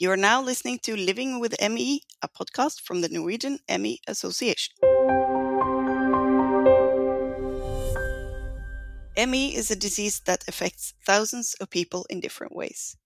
[0.00, 4.72] You are now listening to Living with ME, a podcast from the Norwegian ME Association.
[9.16, 12.96] ME is a disease that affects thousands of people in different ways.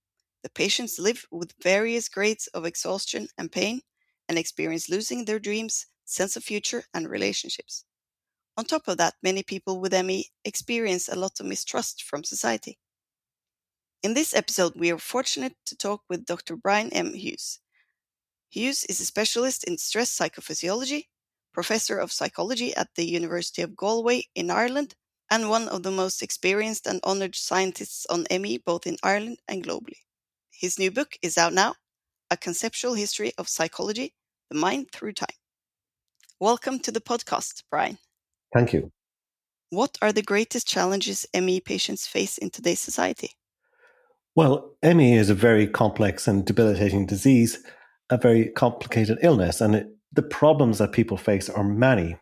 [0.43, 3.81] The patients live with various grades of exhaustion and pain
[4.29, 7.85] and experience losing their dreams, sense of future, and relationships.
[8.55, 12.77] On top of that, many people with ME experience a lot of mistrust from society.
[14.03, 16.57] In this episode, we are fortunate to talk with Dr.
[16.57, 17.13] Brian M.
[17.13, 17.59] Hughes.
[18.49, 21.05] Hughes is a specialist in stress psychophysiology,
[21.53, 24.95] professor of psychology at the University of Galway in Ireland,
[25.31, 29.65] and one of the most experienced and honored scientists on ME both in Ireland and
[29.65, 30.01] globally.
[30.51, 31.75] His new book is out now
[32.29, 34.13] A Conceptual History of Psychology
[34.51, 35.37] The Mind Through Time.
[36.41, 37.97] Welcome to the podcast, Brian.
[38.53, 38.91] Thank you.
[39.69, 43.31] What are the greatest challenges ME patients face in today's society?
[44.35, 47.63] Well, ME is a very complex and debilitating disease,
[48.09, 52.17] a very complicated illness, and it, the problems that people face are many.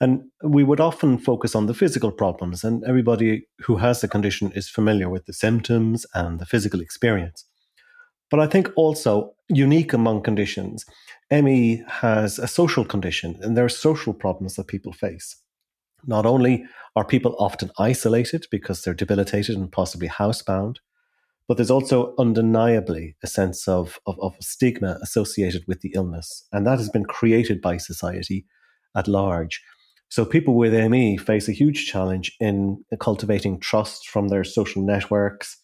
[0.00, 4.50] And we would often focus on the physical problems, and everybody who has the condition
[4.56, 7.44] is familiar with the symptoms and the physical experience.
[8.28, 10.84] But I think also unique among conditions,
[11.30, 15.36] ME has a social condition, and there are social problems that people face.
[16.04, 16.64] Not only
[16.96, 20.78] are people often isolated because they're debilitated and possibly housebound,
[21.52, 26.48] but there's also undeniably a sense of, of, of stigma associated with the illness.
[26.50, 28.46] And that has been created by society
[28.96, 29.62] at large.
[30.08, 35.58] So people with ME face a huge challenge in cultivating trust from their social networks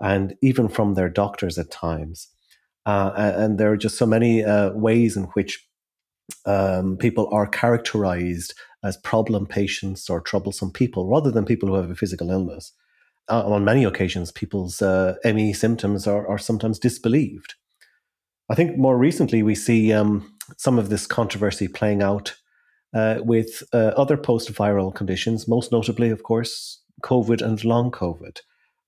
[0.00, 2.28] and even from their doctors at times.
[2.86, 5.66] Uh, and there are just so many uh, ways in which
[6.46, 8.54] um, people are characterized
[8.84, 12.72] as problem patients or troublesome people rather than people who have a physical illness
[13.28, 17.54] uh, on many occasions, people's uh, ME symptoms are, are sometimes disbelieved.
[18.50, 22.34] I think more recently we see um, some of this controversy playing out
[22.94, 28.40] uh, with uh, other post viral conditions, most notably, of course, COVID and long COVID,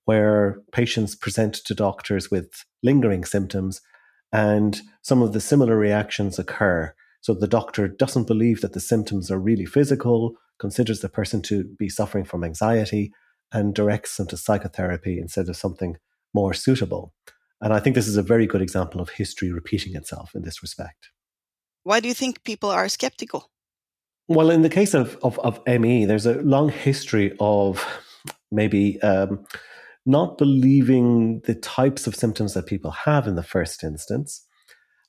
[0.05, 3.81] where patients present to doctors with lingering symptoms
[4.31, 6.93] and some of the similar reactions occur.
[7.21, 11.63] So the doctor doesn't believe that the symptoms are really physical, considers the person to
[11.79, 13.11] be suffering from anxiety,
[13.51, 15.97] and directs them to psychotherapy instead of something
[16.33, 17.13] more suitable.
[17.61, 20.61] And I think this is a very good example of history repeating itself in this
[20.61, 21.09] respect.
[21.83, 23.51] Why do you think people are skeptical?
[24.27, 27.85] Well, in the case of, of, of ME, there's a long history of
[28.51, 29.45] maybe um,
[30.05, 34.45] not believing the types of symptoms that people have in the first instance.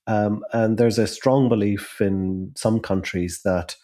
[0.06, 3.76] Um, and there's a strong belief in some countries that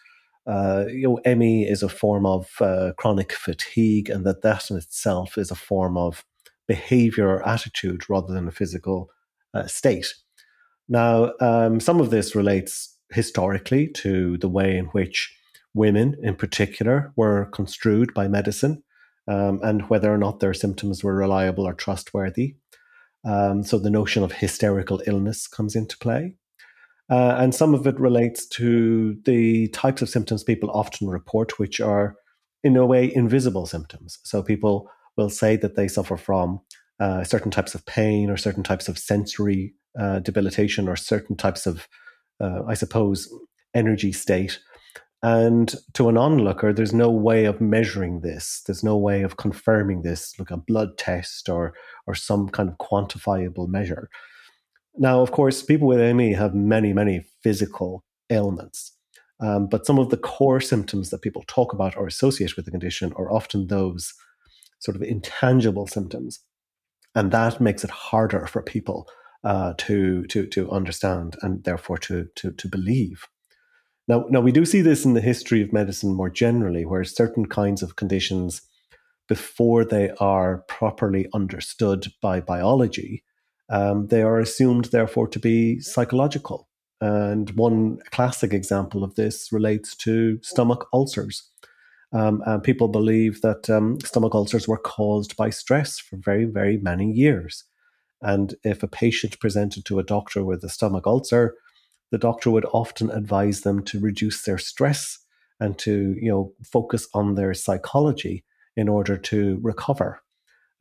[0.46, 4.76] uh, you know, ME is a form of uh, chronic fatigue, and that that in
[4.76, 6.24] itself is a form of
[6.66, 9.10] behavior or attitude rather than a physical
[9.54, 10.14] uh, state.
[10.88, 15.36] Now, um, some of this relates historically to the way in which
[15.74, 18.82] women, in particular, were construed by medicine
[19.28, 22.56] um, and whether or not their symptoms were reliable or trustworthy.
[23.24, 26.36] Um, so the notion of hysterical illness comes into play.
[27.12, 31.78] Uh, and some of it relates to the types of symptoms people often report, which
[31.78, 32.16] are
[32.64, 34.18] in a way invisible symptoms.
[34.22, 36.60] So people will say that they suffer from
[37.00, 41.66] uh, certain types of pain or certain types of sensory uh, debilitation or certain types
[41.66, 41.86] of,
[42.40, 43.28] uh, I suppose,
[43.74, 44.58] energy state.
[45.22, 48.62] And to an onlooker, there's no way of measuring this.
[48.64, 51.74] There's no way of confirming this, like a blood test or
[52.06, 54.08] or some kind of quantifiable measure.
[54.96, 58.92] Now, of course, people with ME have many, many physical ailments.
[59.40, 62.70] Um, but some of the core symptoms that people talk about or associate with the
[62.70, 64.12] condition are often those
[64.78, 66.40] sort of intangible symptoms.
[67.14, 69.08] And that makes it harder for people
[69.44, 73.26] uh, to, to, to understand and therefore to, to, to believe.
[74.08, 77.46] Now, now, we do see this in the history of medicine more generally, where certain
[77.46, 78.62] kinds of conditions,
[79.28, 83.22] before they are properly understood by biology,
[83.72, 86.68] um, they are assumed, therefore, to be psychological.
[87.00, 91.50] And one classic example of this relates to stomach ulcers.
[92.12, 96.76] Um, and people believe that um, stomach ulcers were caused by stress for very, very
[96.76, 97.64] many years.
[98.20, 101.54] And if a patient presented to a doctor with a stomach ulcer,
[102.10, 105.18] the doctor would often advise them to reduce their stress
[105.58, 108.44] and to, you know, focus on their psychology
[108.76, 110.20] in order to recover.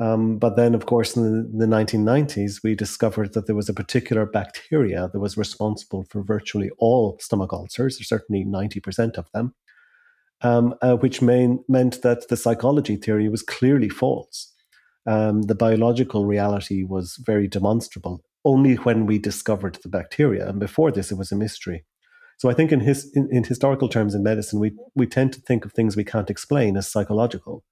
[0.02, 3.74] Um, but then, of course, in the, the, 1990s, we discovered that there was a
[3.74, 9.54] particular bacteria that was responsible for virtually all stomach ulcers, or certainly 90% of them,
[10.42, 14.52] um, uh, which main, meant that the psychology theory was clearly false.
[15.06, 18.24] Um, the biological reality was very demonstrable.
[18.44, 20.50] only when we discovered the bacteria.
[20.50, 21.86] And before this, it was a mystery.
[22.40, 25.42] So I think in, his, in, in historical terms in medicine, we, we tend to
[25.42, 27.64] think of things we can't explain as psychological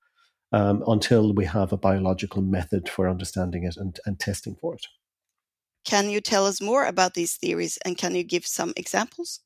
[0.51, 4.85] um, until we have a biological method for understanding it and, and testing for it.
[5.85, 9.41] Can you tell us more about these theories and can you give some examples?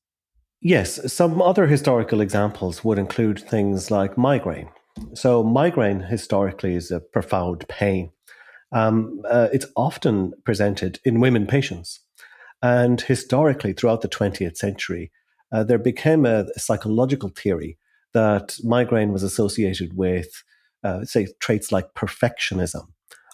[0.62, 4.70] Yes, some other historical examples would include things like migraine.
[5.14, 8.12] So, migraine historically is a profound pain.
[8.72, 12.00] Um, uh, it's often presented in women patients.
[12.62, 15.12] And historically, throughout the 20th century,
[15.52, 17.78] uh, there became a, a, psychological theory
[18.14, 20.44] that migraine was associated with,
[20.84, 22.88] uh, say, traits like perfectionism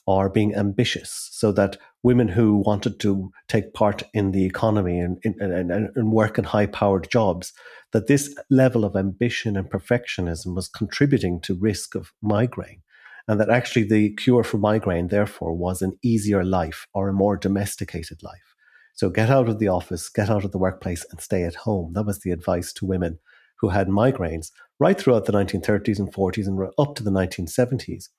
[0.06, 5.20] or being ambitious, so that women who wanted to take part in the economy and,
[5.24, 7.54] and, and, work in high powered jobs,
[7.92, 12.82] that this level of ambition and perfectionism was contributing to risk of migraine.
[13.28, 17.38] And that actually the cure for migraine, therefore, was an easier life or a more
[17.38, 18.56] domesticated life.
[18.96, 21.94] So get out of the office, get out of the workplace, and stay at home.
[21.94, 23.20] That was the advice to women
[23.60, 28.10] who had migraines right throughout the 1930s and 40s and up to the 1970s.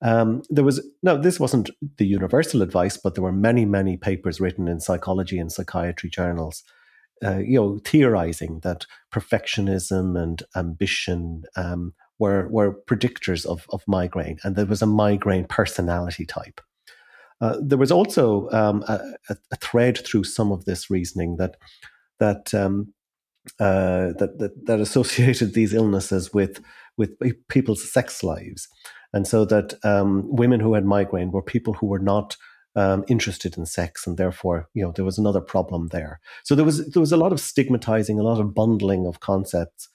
[0.00, 4.40] Um, there was no, this wasn't the universal advice, but there were many, many papers
[4.40, 6.62] written in psychology and psychiatry journals,
[7.24, 14.38] uh, you know, theorizing that perfectionism and ambition um, were were predictors of of migraine,
[14.44, 16.60] and there was a migraine personality type.
[17.40, 19.00] Uh, there was also um, a,
[19.52, 21.56] a, thread through some of this reasoning that
[22.18, 22.92] that um,
[23.60, 26.60] uh, that, that, that associated these illnesses with
[26.96, 27.10] with
[27.48, 28.68] people's sex lives,
[29.12, 32.36] and so that um, women who had migraine were people who were not
[32.76, 36.20] um, interested in sex, and therefore, you know, there was another problem there.
[36.44, 39.88] So there was there was a lot of stigmatizing, a lot of bundling of concepts.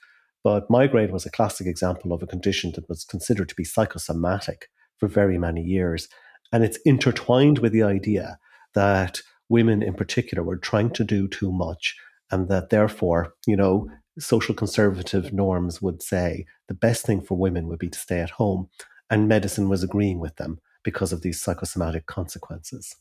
[0.44, 4.68] But migraine was a classic example of a condition that was considered to be psychosomatic
[4.98, 6.10] for very many years,
[6.52, 8.38] and it's intertwined with the idea
[8.76, 11.96] that women, in particular, were trying to do too much,
[12.34, 13.88] and that therefore, you know,
[14.18, 18.32] social conservative norms would say the best thing for women would be to stay at
[18.32, 18.70] home
[19.10, 22.96] and medicine was agreeing with them because of these psychosomatic consequences.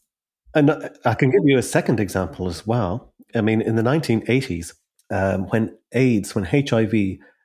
[0.54, 0.70] And
[1.06, 3.14] I can give you a second example as well.
[3.34, 4.74] I mean, in the 1980s,
[5.10, 6.92] um, when AIDS, when HIV,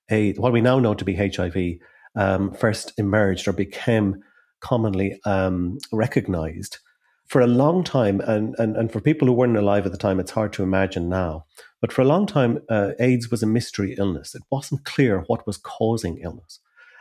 [0.10, 1.80] AIDS, what we now know to be HIV,
[2.16, 4.22] um, first emerged or became
[4.60, 6.80] commonly um, recognized,
[7.28, 10.20] for a long time, and, and, and for people who weren't alive at the time,
[10.20, 11.46] it's hard to imagine now,
[11.82, 14.34] but for a long time, uh, AIDS was a mystery illness.
[14.34, 16.60] It wasn't clear what was causing illness.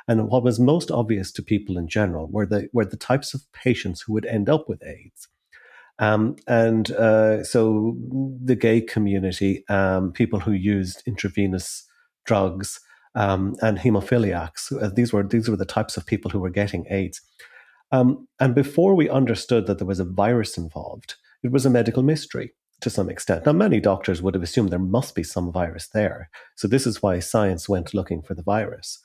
[0.08, 3.42] And what was most obvious to people in general were the were the types of
[3.52, 5.26] patients who would end up with AIDS.
[5.98, 7.96] Um, and uh, so
[8.44, 11.88] the gay community, um, people who used intravenous
[12.24, 12.80] drugs,
[13.16, 14.80] um, and hemophiliacs.
[14.80, 17.20] Uh, these were these were the types of people who were getting AIDS.
[17.92, 22.02] Um, and before we understood that there was a virus involved, it was a medical
[22.02, 23.46] mystery to some extent.
[23.46, 26.28] Now, many doctors would have assumed there must be some virus there.
[26.56, 28.98] So this is why science went looking for the virus.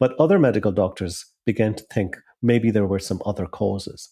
[0.00, 4.10] But other medical doctors began to think maybe there were some other causes.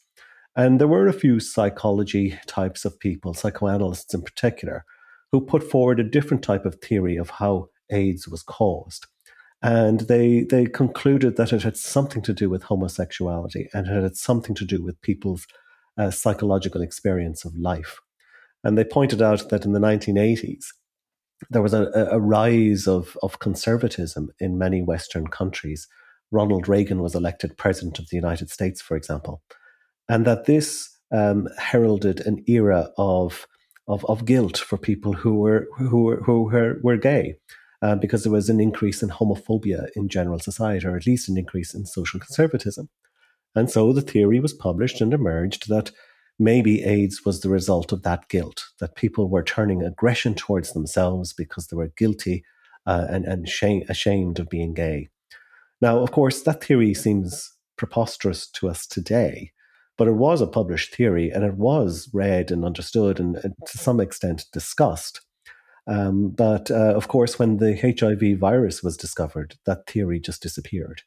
[0.54, 4.84] And there were a few psychology types of people, psychoanalysts in particular,
[5.32, 9.06] who put forward a different type of theory of how AIDS was caused.
[9.62, 14.16] And they, they concluded that it had something to do with homosexuality and it had
[14.16, 15.46] something to do with people's
[15.96, 18.00] uh, psychological experience of life.
[18.64, 20.66] And they pointed out that in the 1980s,
[21.50, 25.88] there was a, a rise of, of conservatism in many Western countries.
[26.30, 29.42] Ronald Reagan was elected president of the United States, for example,
[30.08, 33.46] and that this um, heralded an era of,
[33.86, 37.36] of, of guilt for people who were who were who were, were gay,
[37.82, 41.36] uh, because there was an increase in homophobia in general society, or at least an
[41.36, 42.88] increase in social conservatism.
[43.54, 45.90] And so the theory was published and emerged that
[46.38, 51.32] maybe AIDS was the result of that guilt, that people were turning aggression towards themselves
[51.32, 52.44] because they were guilty
[52.86, 55.08] uh, and, and shame, ashamed of being gay.
[55.80, 59.52] Now, of course, that theory seems preposterous to us today,
[59.98, 63.78] but it was a published theory and it was read and understood and, and to
[63.78, 65.20] some extent discussed.
[65.86, 71.02] Um, but uh, of course, when the HIV virus was discovered, that theory just disappeared.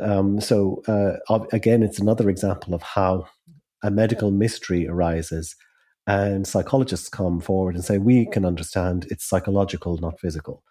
[0.00, 3.26] Um, so, uh, again, it's another example of how
[3.82, 5.56] a medical mystery arises
[6.06, 10.62] and psychologists come forward and say, we can understand it's psychological, not physical.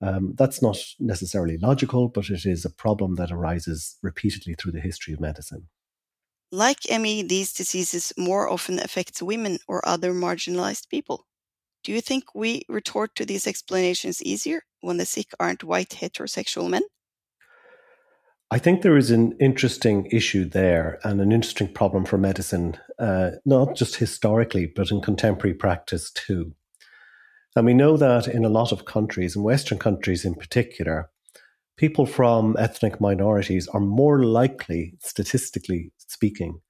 [0.00, 4.80] Um, that's not necessarily logical, but it is a problem that arises repeatedly through the
[4.80, 5.68] history of medicine.
[6.52, 11.26] Like ME, these diseases more often affect women or other marginalized people.
[11.86, 16.68] Do you think we retort to these explanations easier when the sick aren't white heterosexual
[16.68, 16.82] men?
[18.50, 23.30] I think there is an interesting issue there and an interesting problem for medicine, uh,
[23.44, 26.54] not just historically, but in contemporary practice too.
[27.54, 31.08] And we know that in a lot of countries, in Western countries in particular,
[31.76, 36.62] people from ethnic minorities are more likely, statistically speaking,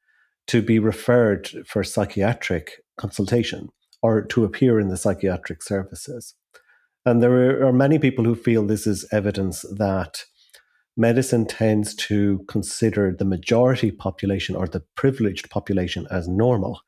[0.49, 3.71] to be referred for psychiatric consultation
[4.07, 6.35] or to appear in the psychiatric services.
[7.05, 10.25] And there are many people who feel this is evidence that
[10.97, 16.81] medicine tends to consider the majority population or the privileged population as normal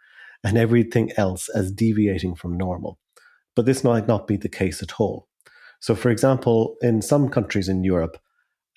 [0.44, 3.00] and everything else as deviating from normal.
[3.56, 5.26] But this might not be the case at all.
[5.80, 8.16] So, for example, in some countries in Europe,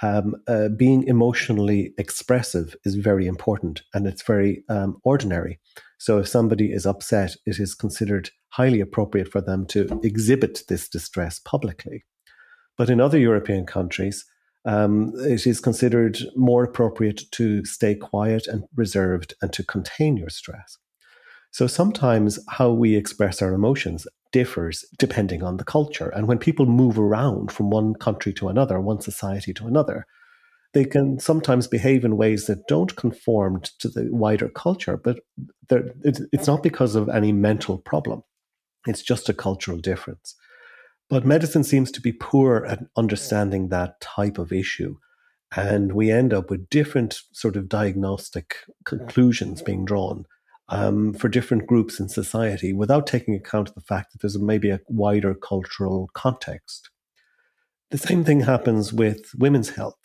[0.02, 5.60] um, uh, being emotionally expressive is very important and it's very um, ordinary.
[5.98, 10.90] So, if somebody is upset, it is considered highly appropriate for them to exhibit this
[10.90, 12.04] distress publicly.
[12.78, 14.26] But in other European countries,
[14.66, 20.30] um, it is considered more appropriate to stay quiet and reserved and to contain your
[20.30, 20.78] stress.
[21.52, 26.10] So sometimes how we express our emotions differs depending on the culture.
[26.10, 30.06] And when people move around from one country to another, one society to another,
[30.74, 35.20] they can sometimes behave in ways that don't conform to the wider culture, but
[35.70, 38.24] it's not because of any mental problem.
[38.88, 40.36] It's just a cultural difference.
[41.10, 44.96] But medicine seems to be poor at understanding that type of issue.
[45.54, 50.26] And we end up with different sort of diagnostic conclusions being drawn
[50.72, 54.70] um, for different groups in society without taking account of the fact that there's maybe
[54.70, 56.90] a wider cultural context.
[57.92, 60.00] The same thing happens with women's health.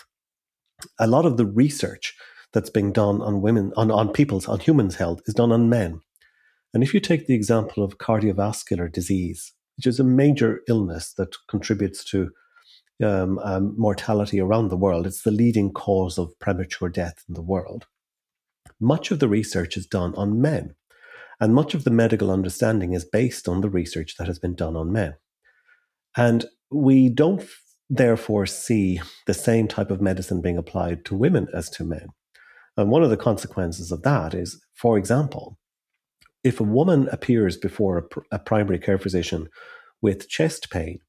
[0.99, 2.15] A lot of the research
[2.53, 6.01] that's being done on women, on, on people's, on humans' health is done on men.
[6.75, 11.37] And if you take the example of cardiovascular disease, which is a major illness that
[11.49, 12.31] contributes to
[13.05, 17.43] um, um, mortality around the world, it's the leading cause of premature death in the
[17.43, 17.87] world.
[18.81, 20.75] Much of the research is done on men,
[21.41, 24.77] and much of the medical understanding is based on the research that has been done
[24.77, 25.15] on men.
[26.17, 27.43] And we don't
[27.89, 32.09] therefore see the same type of medicine being applied to women as to men.
[32.77, 35.59] And one of the consequences of that is, for example,
[36.45, 39.49] if a woman appears before a, pr- a primary care physician
[40.03, 41.01] with chest pain,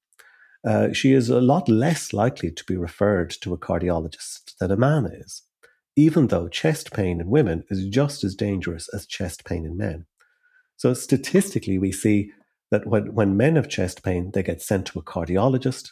[0.65, 4.77] uh, she is a lot less likely to be referred to a cardiologist than a
[4.77, 5.43] man is,
[5.97, 10.05] even though chest pain in women is just as dangerous as chest pain in men.
[10.77, 12.31] So statistically, we see
[12.69, 15.89] that when, when men have chest pain, they get sent to a cardiologist,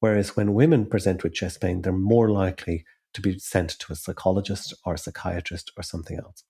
[0.00, 3.96] whereas when women present with chest pain, they're more likely to be sent to a
[3.96, 6.44] psychologist or a psychiatrist or something else.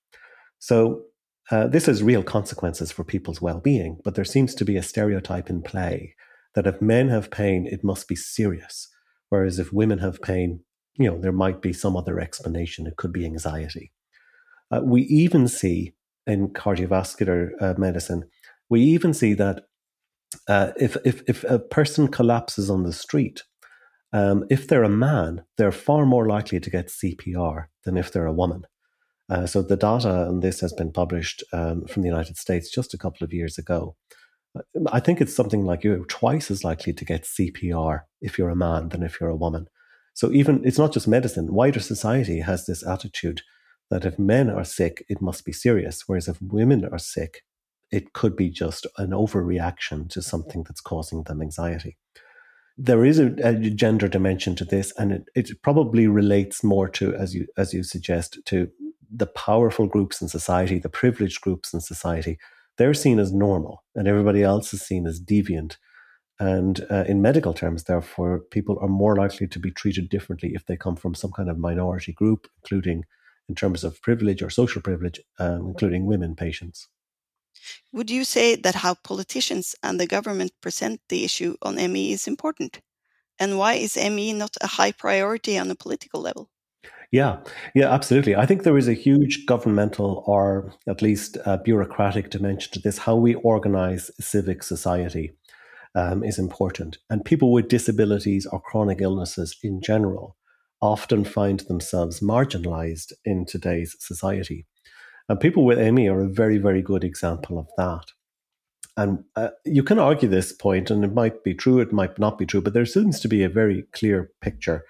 [0.59, 1.03] So
[1.51, 4.83] uh, this has real consequences for people's well being, but there seems to be a
[4.83, 6.15] stereotype in play
[6.55, 8.87] that if men have pain, it must be serious.
[9.27, 10.61] Whereas if women have pain,
[10.95, 12.87] you know, there might be some other explanation.
[12.87, 13.91] It could be anxiety.
[14.71, 15.93] Uh, we even see
[16.25, 18.25] in cardiovascular uh, medicine,
[18.69, 19.65] we even see that
[20.47, 23.43] uh, if, if, if a person collapses on the street,
[24.13, 28.25] um, if they're a man, they're far more likely to get CPR than if they're
[28.25, 28.65] a woman.
[29.29, 32.93] Uh, so the data on this has been published um, from the United States just
[32.93, 33.95] a couple of years ago.
[34.91, 38.55] I think it's something like you're twice as likely to get CPR if you're a
[38.55, 39.67] man than if you're a woman.
[40.13, 41.53] So even it's not just medicine.
[41.53, 43.41] Wider society has this attitude
[43.89, 47.43] that if men are sick, it must be serious, whereas if women are sick,
[47.91, 51.97] it could be just an overreaction to something that's causing them anxiety.
[52.75, 57.13] There is a, a gender dimension to this, and it, it probably relates more to,
[57.15, 58.69] as you as you suggest, to
[59.15, 62.39] the powerful groups in society, the privileged groups in society,
[62.77, 65.77] they're seen as normal and everybody else is seen as deviant.
[66.39, 70.65] And uh, in medical terms, therefore, people are more likely to be treated differently if
[70.65, 73.05] they come from some kind of minority group, including
[73.47, 76.87] in terms of privilege or social privilege, um, including women patients.
[77.91, 82.27] Would you say that how politicians and the government present the issue on ME is
[82.27, 82.81] important?
[83.39, 86.49] And why is ME not a high priority on a political level?
[87.11, 87.41] Yeah,
[87.75, 88.35] yeah, absolutely.
[88.35, 92.97] I think there is a huge governmental or at least bureaucratic dimension to this.
[92.97, 95.31] How we organize civic society
[95.95, 96.97] um, is important.
[97.09, 100.37] And people with disabilities or chronic illnesses in general
[100.81, 104.65] often find themselves marginalized in today's society.
[105.29, 108.11] And people with ME are a very, very good example of that.
[108.95, 112.37] And uh, you can argue this point, and it might be true, it might not
[112.37, 114.83] be true, but there seems to be a very clear picture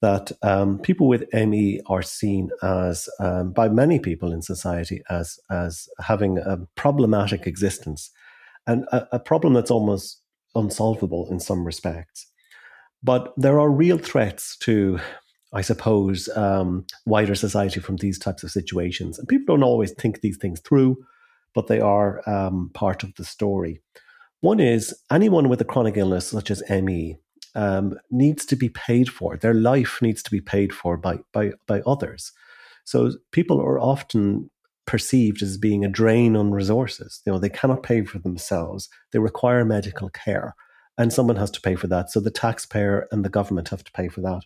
[0.00, 5.38] that um, people with ME are seen as, um, by many people in society, as
[5.50, 8.10] as having a problematic existence,
[8.66, 10.22] and a, a, problem that's almost
[10.58, 12.26] unsolvable in some respects.
[13.02, 14.98] But there are real threats to
[15.52, 19.18] I suppose, um, wider society from these types of situations.
[19.18, 20.98] And people don't always think these things through,
[21.54, 23.80] but they are um, part of the story.
[24.40, 27.16] One is anyone with a chronic illness such as ME
[27.54, 29.36] um, needs to be paid for.
[29.36, 32.32] Their life needs to be paid for by by by others.
[32.84, 34.50] So people are often
[34.88, 37.20] perceived as being a drain on resources.
[37.24, 38.88] You know, they cannot pay for themselves.
[39.12, 40.56] They require medical care,
[40.96, 42.10] and someone has to pay for that.
[42.10, 44.42] So the taxpayer and the government have to pay for that,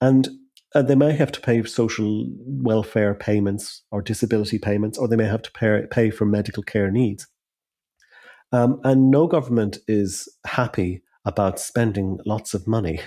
[0.00, 0.28] and
[0.74, 5.26] uh, they may have to pay social welfare payments or disability payments, or they may
[5.26, 7.26] have to pay, pay for medical care needs.
[8.52, 13.00] Um, and no government is happy about spending lots of money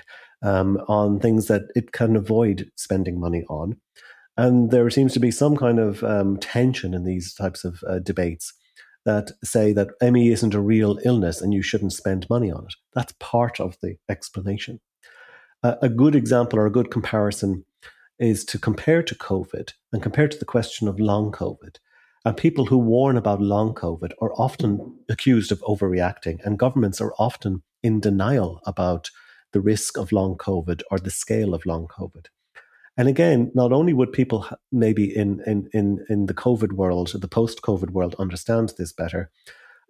[0.44, 3.78] um, on things that it can avoid spending money on.
[4.42, 8.00] And there seems to be some kind of um, tension in these types of uh,
[8.00, 8.54] debates
[9.06, 12.74] that say that ME isn't a real illness and you shouldn't spend money on it.
[12.96, 14.80] That's part of the explanation.
[15.62, 17.66] Uh, a good example or a good comparison
[18.18, 21.76] is to compare to COVID and compare to the question of long COVID.
[22.26, 27.14] And people who warn about long COVID are often accused of overreacting, and governments are
[27.20, 29.12] often in denial about
[29.52, 32.26] the risk of long COVID or the scale of long COVID.
[32.98, 37.28] And again, not only would people maybe in, in, in, in the COVID world, the
[37.28, 39.32] post COVID world, understand this better,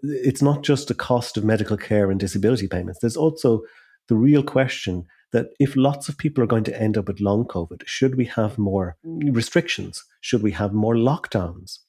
[0.04, 3.00] it's not just the cost of medical care and disability payments.
[3.00, 3.62] There's also
[4.08, 7.46] the real question that if lots of people are going to end up with long
[7.46, 10.04] COVID, should we have more restrictions?
[10.20, 11.80] Should we have more lockdowns?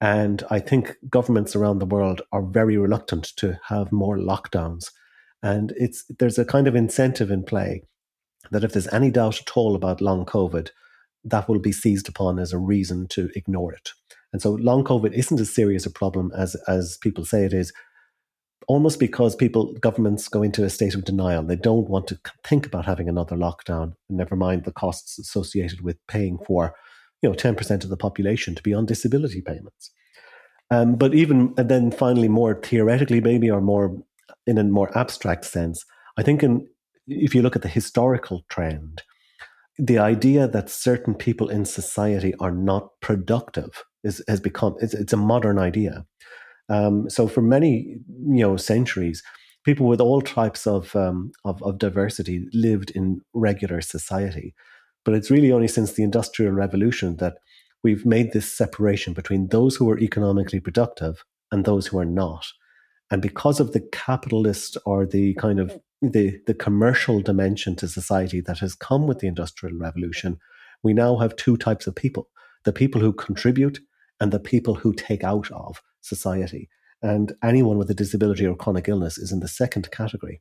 [0.00, 4.90] And I think governments around the world are very reluctant to have more lockdowns.
[5.42, 7.84] And it's there's a kind of incentive in play
[8.50, 10.70] that if there's any doubt at all about long COVID,
[11.24, 13.90] that will be seized upon as a reason to ignore it.
[14.32, 17.72] And so long COVID isn't as serious a problem as as people say it is,
[18.66, 21.42] almost because people governments go into a state of denial.
[21.42, 25.98] They don't want to think about having another lockdown, never mind the costs associated with
[26.08, 26.74] paying for
[27.22, 29.90] you know, 10% of the population to be on disability payments.
[30.70, 33.96] Um, but even, and then finally, more theoretically, maybe, or more
[34.46, 35.84] in a more abstract sense,
[36.16, 36.66] I think in,
[37.06, 39.02] if you look at the historical trend,
[39.78, 45.12] the idea that certain people in society are not productive is, has become, it's, it's
[45.12, 46.04] a modern idea.
[46.68, 49.22] Um, so for many, you know, centuries,
[49.64, 54.54] people with all types of, um, of, of diversity lived in regular society.
[55.04, 57.38] But it's really only since the Industrial Revolution that
[57.82, 62.46] we've made this separation between those who are economically productive and those who are not.
[63.12, 68.40] And because of the capitalist or the kind of the, the commercial dimension to society
[68.40, 70.38] that has come with the Industrial Revolution,
[70.82, 72.30] we now have two types of people
[72.64, 73.80] the people who contribute
[74.18, 76.70] and the people who take out of society.
[77.02, 80.40] And anyone with a disability or chronic illness is in the second category.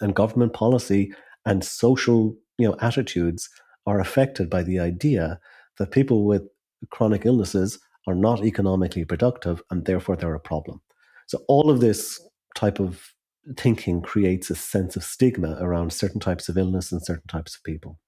[0.00, 1.12] And government policy
[1.44, 3.48] and social you know, attitudes
[3.86, 5.38] are affected by the idea
[5.78, 6.48] that people with
[6.90, 10.80] chronic illnesses are not economically productive and therefore they're a problem.
[11.26, 12.20] So all of this
[12.54, 13.12] type of
[13.56, 17.62] thinking creates a sense of stigma around certain types of illness and certain types of
[17.64, 17.98] people.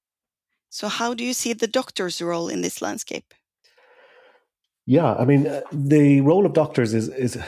[0.71, 3.35] So how do you see the doctor's role in this landscape?
[4.87, 7.39] Yeah, I mean, uh, the role of doctors is, is,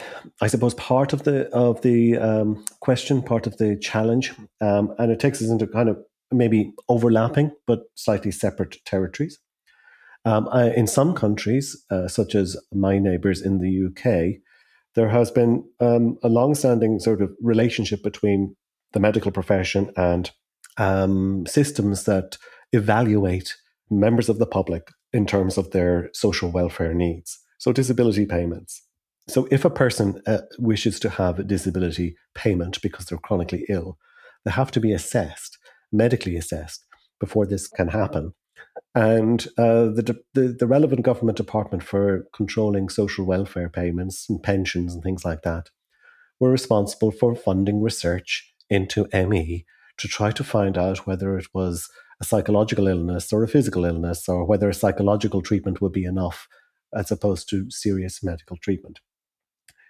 [0.41, 5.13] I suppose, part of the of the um, question, part of the challenge, um, and
[5.13, 5.99] it takes us into kind of
[6.33, 9.39] maybe overlapping but slightly separate territories.
[10.25, 14.41] Um, I, in some countries, uh, such as my neighbours in the UK,
[14.97, 18.57] there has been um, a long-standing sort of relationship between
[18.93, 20.31] the medical profession and
[20.79, 22.37] um, systems that
[22.73, 23.55] evaluate
[23.91, 27.39] members of the public in terms of their social welfare needs.
[27.59, 28.83] So, disability payments.
[29.29, 33.99] So, if a person uh, wishes to have a disability payment because they're chronically ill,
[34.45, 35.59] they have to be assessed
[35.93, 36.85] medically assessed
[37.21, 38.35] before this can happen.
[38.95, 44.95] And uh, the, the, the relevant government department for controlling social welfare payments and pensions
[44.95, 45.71] and things like that
[46.41, 49.65] were responsible for funding research into ME
[49.99, 51.89] to try to find out whether it was
[52.21, 56.49] a psychological illness or a physical illness, or whether a psychological treatment would be enough
[56.95, 59.01] as opposed to serious medical treatment.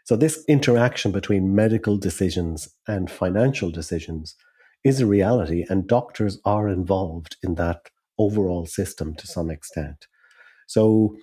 [0.04, 4.36] So, this interaction between medical decisions and financial decisions
[4.84, 10.06] is a reality, and doctors are involved in that overall system to some extent.
[10.66, 11.16] So,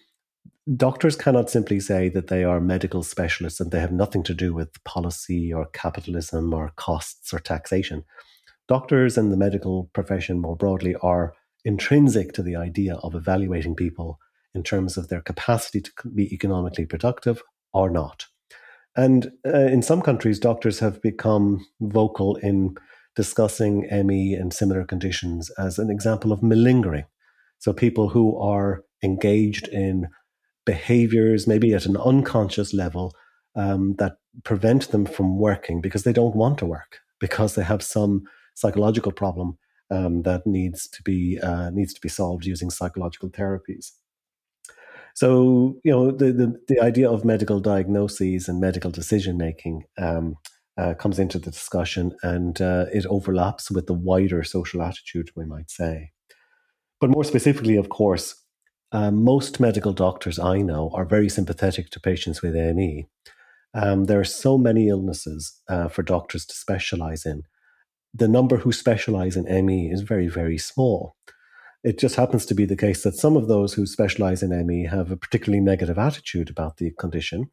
[0.77, 4.53] doctors cannot simply say that they are medical specialists and they have nothing to do
[4.53, 8.05] with policy or capitalism or costs or taxation.
[8.67, 11.33] Doctors and the medical profession more broadly are
[11.65, 14.19] intrinsic to the idea of evaluating people
[14.55, 17.41] in terms of their capacity to be economically productive
[17.73, 18.27] or not.
[18.95, 22.75] And uh, in some countries, doctors have become vocal in
[23.15, 27.05] discussing ME and similar conditions as an example of malingering.
[27.59, 30.07] So people who are engaged in
[30.65, 33.13] behaviors, maybe at an unconscious level,
[33.55, 37.83] um, that prevent them from working because they don't want to work, because they have
[37.83, 38.23] some
[38.55, 39.57] psychological problem
[39.91, 43.91] um, that needs to be uh, needs to be solved using psychological therapies.
[45.13, 50.35] So you know the the, the idea of medical diagnoses and medical decision making um,
[50.77, 55.45] uh, comes into the discussion, and uh, it overlaps with the wider social attitude, we
[55.45, 56.11] might say.
[56.99, 58.35] But more specifically, of course,
[58.91, 63.07] uh, most medical doctors I know are very sympathetic to patients with AME.
[63.73, 67.43] Um, there are so many illnesses uh, for doctors to specialize in.
[68.13, 71.15] The number who specialize in ME is very, very small.
[71.83, 74.85] It just happens to be the case that some of those who specialize in ME
[74.85, 77.49] have a particularly negative attitude about the condition.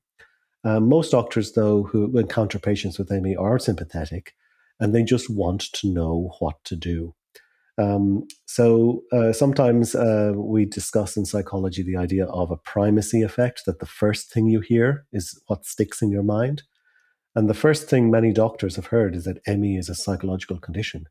[0.64, 4.34] Um, most doctors, though, who encounter patients with ME are sympathetic
[4.78, 7.14] and they just want to know what to do.
[7.78, 13.62] Um, so uh, sometimes uh, we discuss in psychology the idea of a primacy effect,
[13.66, 16.62] that the first thing you hear is what sticks in your mind.
[17.34, 21.06] And the first thing many doctors have heard is that ME is a psychological condition.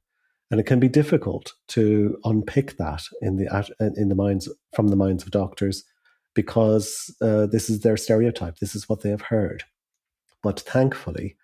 [0.52, 3.48] And it can be difficult to unpick that in the
[3.96, 5.84] in the minds from the minds of doctors
[6.36, 8.58] because uh, this is their stereotype.
[8.58, 9.64] This is what they have heard.
[10.42, 11.36] But thankfully,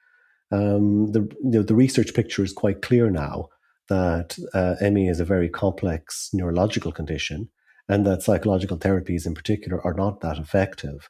[0.51, 3.49] um, the you know, the research picture is quite clear now
[3.89, 7.49] that uh, ME is a very complex neurological condition
[7.87, 11.09] and that psychological therapies in particular are not that effective.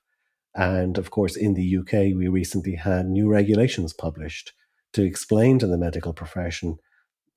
[0.56, 4.54] And of course, in the UK, we recently had new regulations published
[4.94, 6.78] to explain to the medical profession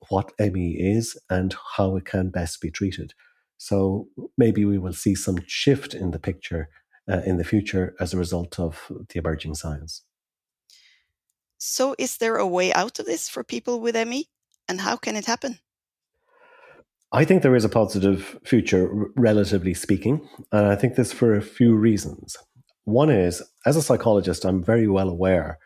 [0.07, 3.13] what ME is and how it can best be treated.
[3.59, 6.69] So maybe we will see some shift in the picture
[7.07, 10.03] uh, in the future as a result of the emerging science.
[11.57, 14.29] So, is there a way out of this for people with ME?
[14.69, 15.59] and how can it happen?
[17.11, 20.29] I think there is a positive future, relatively speaking.
[20.51, 22.37] And I think this for a few reasons.
[22.85, 25.57] One is, as a psychologist, I'm very well aware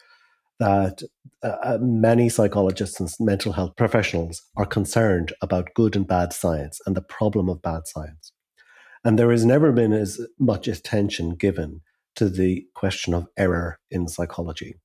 [0.59, 1.01] that
[1.43, 6.79] uh, uh, many psychologists and mental health professionals are concerned about good and bad science
[6.85, 8.31] and the problem of bad science.
[9.03, 11.81] And there has never been as much attention given
[12.15, 14.75] to the question of error in psychology.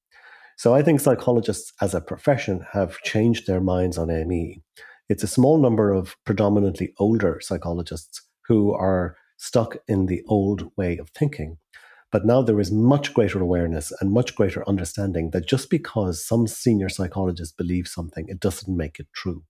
[0.56, 4.60] So I think psychologists as a profession have changed their minds on ME.
[5.08, 10.98] It's a small number of predominantly older psychologists who are stuck in the old way
[10.98, 11.58] of thinking.
[12.10, 16.46] But now there is much greater awareness and much greater understanding that just because some
[16.46, 19.44] senior psychologists believe something, it doesn't make it true.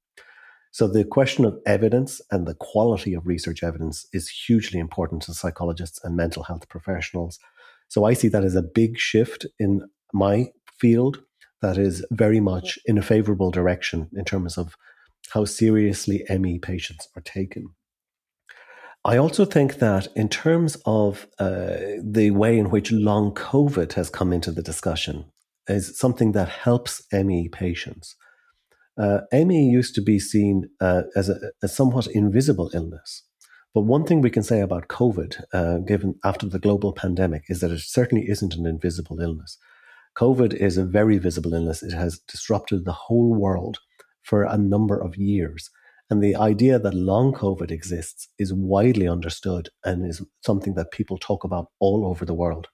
[0.71, 5.35] So the question of evidence and the quality of research evidence is hugely important to
[5.35, 7.39] psychologists and mental health professionals.
[7.89, 11.23] So I see that as a big shift in my field
[11.63, 14.77] that is very much in a favorable direction in terms of
[15.31, 17.69] how seriously ME patients are taken.
[19.09, 24.11] I also think that in terms of uh, the way in which long COVID has
[24.11, 25.25] come into the discussion,
[25.67, 28.17] is something that helps ME patients.
[29.01, 33.23] Uh, ME used to be seen uh, as a, a, somewhat invisible illness.
[33.73, 37.61] But one thing we can say about COVID, uh, given after the global pandemic, is
[37.61, 39.57] that it certainly isn't an invisible illness.
[40.19, 41.83] COVID is a very visible illness.
[41.83, 43.79] It has disrupted the whole world
[44.23, 45.71] for a number of years.
[46.11, 51.19] And the idea that long COVID exists is widely understood and is something that people
[51.19, 52.69] talk about all over the world.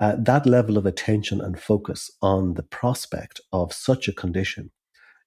[0.00, 4.70] Uh, that level of attention and focus on the prospect of such a condition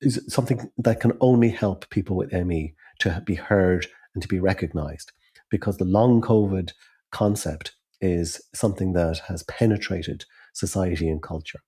[0.02, 4.40] is something that can only help people with ME to be heard and to be
[4.40, 5.12] recognized
[5.50, 6.72] because the long COVID
[7.12, 11.60] concept is something that has penetrated society and culture.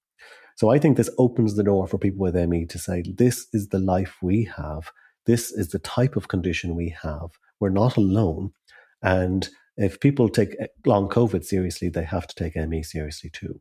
[0.55, 3.69] So I think this opens the door for people with ME to say, this is
[3.69, 4.91] the life we have.
[5.27, 7.29] This is the type of condition we have.
[7.59, 8.51] We're not alone.
[9.03, 13.59] And if people take long COVID seriously, they have to take ME seriously too.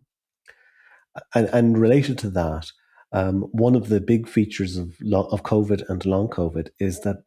[1.35, 2.71] And, and related to that,
[3.13, 7.19] um, one of the big features of, of COVID and long COVID is that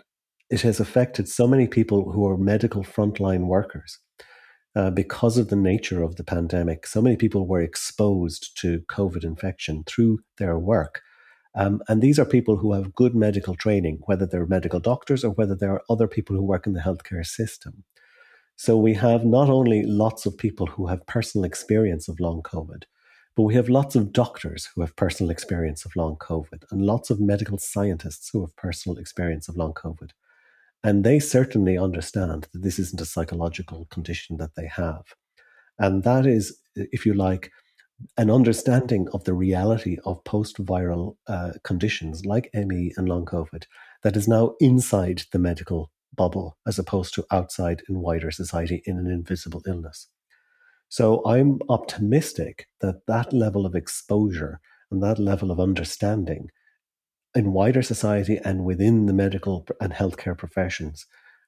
[0.49, 3.99] it has affected so many people who are medical frontline workers
[4.75, 9.23] uh, because of the nature of the pandemic, so many people were exposed to COVID
[9.23, 11.01] infection through their work.
[11.55, 15.31] Um, and these are people who have good medical training, whether they're medical doctors or
[15.31, 17.83] whether there are other people who work in the healthcare system.
[18.55, 22.83] So we have not only lots of people who have personal experience of long COVID,
[23.35, 27.09] but we have lots of doctors who have personal experience of long COVID and lots
[27.09, 30.09] of medical scientists who have personal experience of long COVID.
[30.83, 35.03] And they certainly understand that this isn't a psychological condition that they have.
[35.77, 37.51] And that is, if you like,
[38.17, 43.65] an understanding of the reality of post viral uh, conditions like ME and long COVID
[44.03, 48.97] that is now inside the medical bubble as opposed to outside in wider society in
[48.97, 50.07] an invisible illness.
[50.89, 54.59] So I'm optimistic that that level of exposure
[54.89, 56.49] and that level of understanding
[57.35, 61.05] in wider society and within the medical and healthcare professions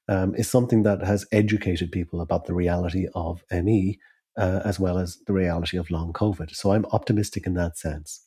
[0.08, 3.98] um, is something that has educated people about the reality of ME
[4.36, 6.54] uh, as well as the reality of long COVID.
[6.54, 8.26] So I'm optimistic in that sense.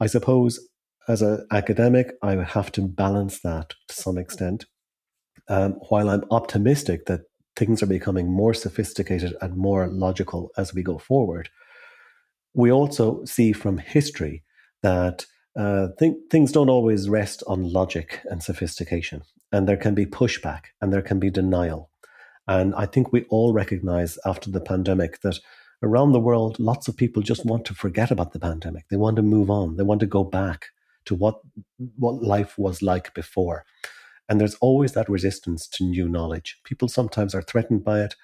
[0.00, 0.60] I suppose
[1.08, 4.66] as an academic, I would have to balance that to some extent.
[5.48, 7.22] Um, while I'm optimistic that
[7.56, 11.48] things are becoming more sophisticated and more logical as we go forward,
[12.54, 14.44] we also see from history
[14.82, 20.06] that uh, th- things don't always rest on logic and sophistication, and there can be
[20.06, 21.90] pushback and there can be denial.
[22.48, 25.38] And I think we all recognize after the pandemic that
[25.82, 28.88] around the world, lots of people just want to forget about the pandemic.
[28.88, 29.76] They want to move on.
[29.76, 30.66] They want to go back
[31.04, 31.40] to what
[31.96, 33.64] what life was like before.
[34.28, 36.58] And there's always that resistance to new knowledge.
[36.64, 38.14] People sometimes are threatened by it,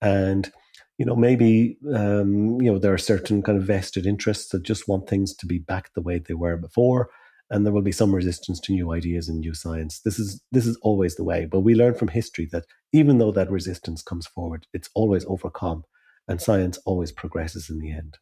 [0.00, 0.50] and
[0.98, 4.88] you know maybe um, you know there are certain kind of vested interests that just
[4.88, 7.10] want things to be back the way they were before
[7.54, 10.00] and there will be some resistance to new ideas and new science.
[10.00, 13.30] This is this is always the way but we learn from history that even though
[13.32, 15.84] that resistance comes forward it's always overcome
[16.28, 18.18] and science always progresses in the end.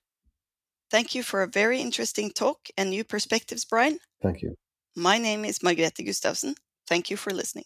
[0.90, 3.98] Thank you for a very interesting talk and new perspectives brian.
[4.22, 4.54] Thank you.
[4.94, 6.54] My name is margrethe gustavsen
[6.86, 7.64] thank you for listening